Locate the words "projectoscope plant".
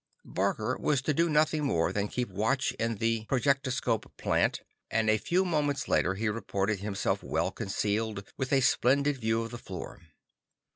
3.29-4.61